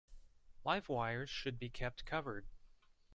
[0.65, 2.47] Live wires should be kept covered.